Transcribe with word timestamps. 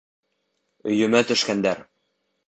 —Өйөмә 0.93 1.21
төшкәндәр! 1.31 1.83